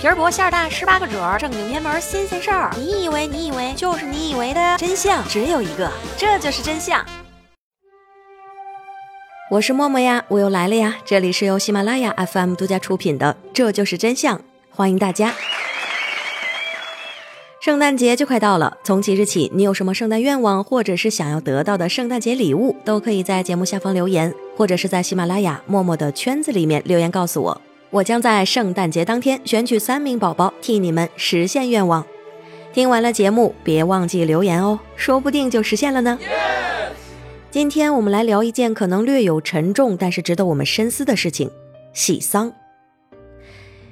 [0.00, 2.74] 皮儿薄馅儿大，十八个褶儿，正经偏门新鲜事儿。
[2.74, 7.04] 你以为你以为就是你以为的真相只有一个，这就是真相。
[9.50, 10.96] 我是默默呀，我又来了呀。
[11.04, 14.38] 这里是由喜马拉雅 FM 独家出品的《这就是真相》，
[14.70, 15.34] 欢迎大家。
[17.60, 27.60] 圣诞节就快到了，从即日起，你有什么圣诞愿望，或者是想要得到的圣诞节礼物，都可以在节目下方留言，或者是在喜马拉雅默默的圈子里面留言告诉我。
[27.90, 32.06] 我将在圣诞节当天选取三名宝宝替你们实现愿望。
[32.72, 36.16] 听完了节目，别忘记留言哦，说不定就实现了呢。
[37.50, 41.50] 今天我们来聊一件可能略有沉重，但是值得我们深思的事情——
[41.92, 42.52] 喜丧。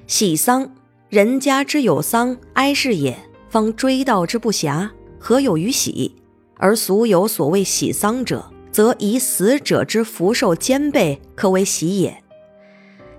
[0.07, 0.71] 喜丧，
[1.09, 3.17] 人家之有丧，哀是也。
[3.49, 6.15] 方追悼之不暇，何有于喜？
[6.59, 12.23] 而俗有所谓喜丧者，则以死者之福寿兼备，可为喜也。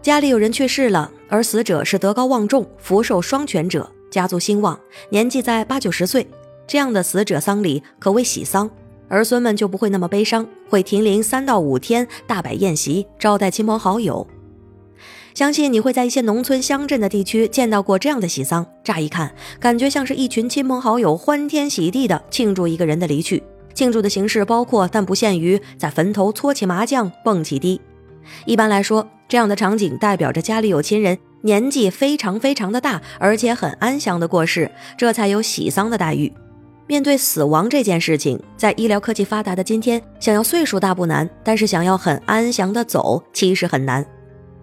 [0.02, 6.26] 家里有人去世了，而死者是德高望重、福寿双全者，家族兴旺，年纪在八九十岁，
[6.66, 8.70] 这样的死者丧礼可谓喜丧，
[9.10, 14.26] 儿孙们就不会那么悲伤，会停灵三到五天，大摆宴席招待亲朋好友。
[15.34, 23.44] 相信你会在一些农村乡镇的地区见到过这样的喜丧，乍一看，感觉像是一群亲朋好友欢天喜地的庆祝一个人的离去。
[23.74, 27.80] 庆祝的形式包括，但不限于在坟头搓起麻将、蹦起迪。
[28.46, 36.32] 一般来说，这样的场景代表着家里有亲人年纪非常非常的大，而且很安详的过世，这才有喜丧的待遇。
[36.88, 44.04] 面对死亡这件事情，在医疗科技发达的今天，想要岁数大不难，但是想要很安详的走，其实很难。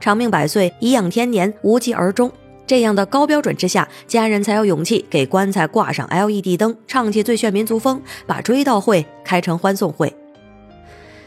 [0.01, 2.29] 长命百岁、颐养天年、无疾而终，
[2.67, 10.13] 这样的高标准之下，家人才有勇气给棺材挂上 LED 灯，唱起最炫民族风，把追悼会开成欢送会。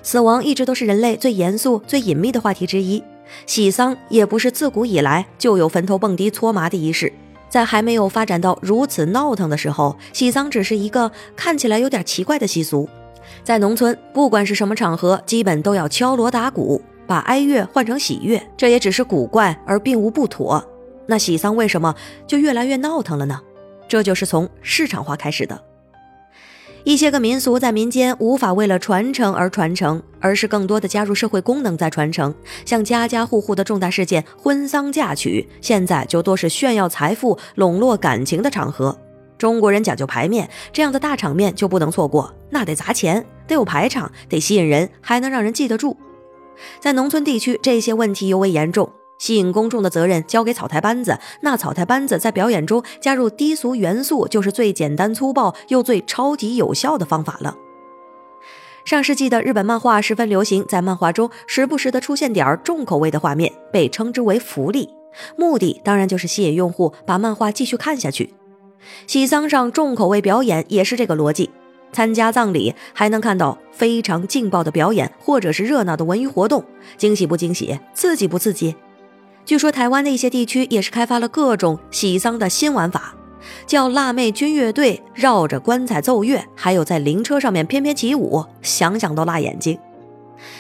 [0.01, 3.03] 死亡一直都是人类最严肃、最隐秘的话题之一，
[3.45, 7.11] 喜丧也不是自古以来就有坟头蹦迪、搓麻的仪式。
[7.49, 12.87] 在还没有发展到如此闹腾的时候，喜丧只是一个看起来有点奇怪的习俗。
[13.43, 16.81] 在农村，不管是什么场合，基本都要敲锣打鼓。
[17.07, 20.63] 把哀乐换成喜悦，这也只是古怪而并无不妥。
[21.07, 21.95] 那喜丧为什么
[22.27, 23.41] 就越来越闹腾了呢？
[23.87, 25.59] 这就是从市场化开始的。
[26.89, 32.33] 一些个民俗在民间无法为了传承而传承，而是更多的加入社会功能在传承。
[32.65, 38.97] 像家家户户的重大事件，婚丧嫁娶，现在就多是炫耀财富、笼络感情的场合。
[39.37, 45.95] 中国人讲究排面，这样的大场面就不能错过，那得砸钱，得有排场，得吸引人，还能让人记得住。
[46.79, 48.89] 在农村地区，这些问题尤为严重。
[49.19, 57.55] 吸引公众的责任交给草台班子，那草台班子在表演中加入低俗元素，就是最简单粗暴又最超级有效的方法了。
[58.85, 64.89] 上世纪的日本漫画十分流行，在漫画中时不时的出现点儿重口味的画面，被称之为福利，
[65.37, 68.33] 目的当然就是吸引用户把漫画继续看下去。
[69.05, 71.51] 喜丧上重口味表演也是这个逻辑。
[71.91, 76.63] 参加葬礼还能看到非常劲爆的表演，或者是热闹的文娱活动，
[76.97, 77.79] 惊喜不惊喜？
[77.93, 78.75] 刺激不刺激？
[79.49, 83.15] 据说台湾的一些地区也是开发了各种喜丧的新玩法，
[83.65, 89.79] 叫辣妹军乐队绕着棺材奏乐，还有在灵车上面翩翩起舞，想想都辣眼睛。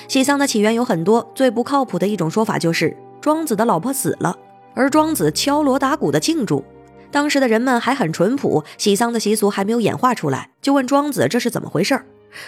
[0.07, 4.35] 喜丧的起源有很多，最不靠谱的一种说法就是庄子的老婆死了，
[4.73, 6.65] 而庄子敲锣打鼓的庆祝。
[7.11, 12.03] 当时的人们还很淳朴，喜丧的习俗还没有演化出来，就问庄子这是怎么回事儿。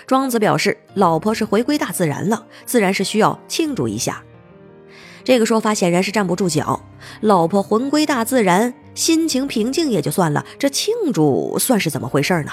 [0.07, 4.23] 庄子表示，老婆是回归大自然了，自然是需要庆祝一下。
[5.23, 6.81] 这个说法显然是站不住脚。
[7.21, 12.51] 老婆魂归大自然，心情平静也就算了，这庆祝算是怎么回事呢？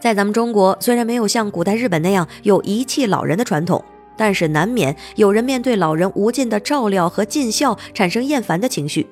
[0.00, 3.82] 在咱们中国，虽然没有像古代日本那样有遗弃老人的传统，
[4.16, 9.06] 但是难免有人面对老人无尽的照料和尽孝产生厌烦的情绪。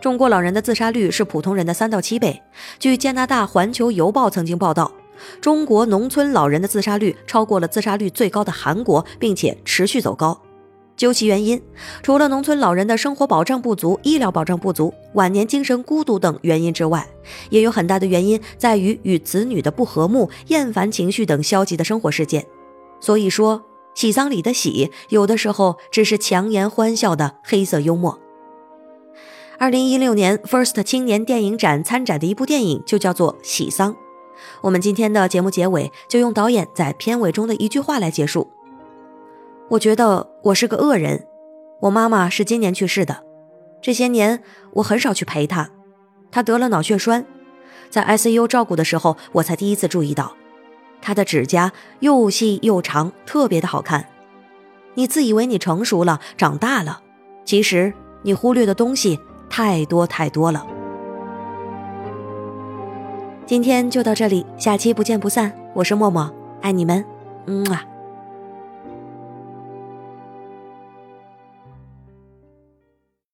[0.00, 2.42] 中国老人的自杀率是普通人的三到七倍。
[2.80, 4.90] 据加拿大《环球邮报》曾经报道，
[5.40, 10.42] 中国农村老人的自杀率超过了自杀率最高的韩国，并且持续走高。
[10.96, 11.60] 究其原因，
[12.02, 17.06] 除了农村老人的生活保障不足、医疗保障不足、晚年精神孤独等原因之外，
[17.50, 22.46] 也有很大的原因在于与子女的不和睦、厌烦情绪等消极的生活事件。
[23.00, 23.62] 所以说，
[23.94, 28.18] 喜丧里的喜，有的时候只是强颜欢笑的黑色幽默。
[29.58, 33.92] 二零一六年 First 青年电影展参展的一部电影就叫做《喜丧》。
[34.60, 38.50] 我们今天的节目结尾就用导演在片尾中的一句话来结束：
[39.72, 41.26] 我觉得我是个恶人。
[41.80, 43.22] 我妈妈是今年去世的，
[43.80, 44.42] 这些年
[44.74, 45.70] 我很少去陪她。
[46.30, 47.24] 她得了脑血栓，
[47.88, 50.36] 在 ICU 照顾的时候，我才第一次注意到，
[51.00, 54.06] 她的指甲又细又长，特别的好看。
[54.92, 57.00] 你自以为你成熟了，长大了，
[57.46, 59.18] 其实你忽略的东西。
[59.48, 60.66] 太多太多了。
[63.44, 65.52] 今天就到这里，下期不见不散。
[65.74, 67.04] 我是默默，爱你们，
[67.46, 67.84] 嗯啊。